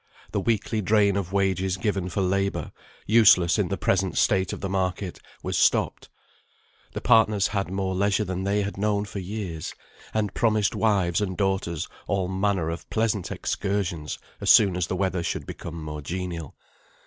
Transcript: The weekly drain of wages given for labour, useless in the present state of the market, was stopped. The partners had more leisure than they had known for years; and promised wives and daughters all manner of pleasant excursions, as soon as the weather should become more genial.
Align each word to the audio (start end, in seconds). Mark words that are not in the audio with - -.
The 0.31 0.39
weekly 0.41 0.81
drain 0.81 1.15
of 1.15 1.31
wages 1.31 1.77
given 1.77 2.09
for 2.09 2.21
labour, 2.23 2.71
useless 3.05 3.59
in 3.59 3.67
the 3.67 3.77
present 3.77 4.17
state 4.17 4.51
of 4.51 4.59
the 4.59 4.67
market, 4.67 5.19
was 5.43 5.59
stopped. 5.59 6.09
The 6.93 7.01
partners 7.01 7.49
had 7.49 7.69
more 7.69 7.93
leisure 7.93 8.23
than 8.23 8.43
they 8.43 8.63
had 8.63 8.77
known 8.79 9.05
for 9.05 9.19
years; 9.19 9.75
and 10.11 10.33
promised 10.33 10.73
wives 10.73 11.21
and 11.21 11.37
daughters 11.37 11.87
all 12.07 12.27
manner 12.27 12.71
of 12.71 12.89
pleasant 12.89 13.31
excursions, 13.31 14.17
as 14.41 14.49
soon 14.49 14.75
as 14.75 14.87
the 14.87 14.95
weather 14.95 15.21
should 15.21 15.45
become 15.45 15.83
more 15.83 16.01
genial. 16.01 16.55